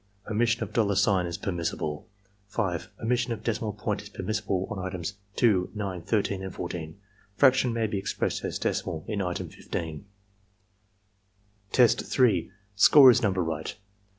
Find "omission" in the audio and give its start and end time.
0.27-0.63, 3.03-3.33